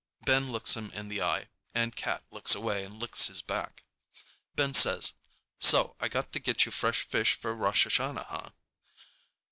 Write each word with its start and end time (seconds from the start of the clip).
Ben 0.25 0.51
looks 0.51 0.75
him 0.75 0.89
in 0.95 1.09
the 1.09 1.21
eye, 1.21 1.49
and 1.75 1.95
Cat 1.95 2.23
looks 2.31 2.55
away 2.55 2.83
and 2.83 2.97
licks 2.99 3.27
his 3.27 3.43
back. 3.43 3.83
Ben 4.55 4.73
says, 4.73 5.13
"So 5.59 5.95
I 5.99 6.07
got 6.07 6.31
to 6.33 6.39
get 6.39 6.65
you 6.65 6.71
fresh 6.71 7.03
fish 7.03 7.33
for 7.35 7.53
Rosh 7.53 7.85
Hashanah, 7.85 8.25
huh?" 8.25 8.49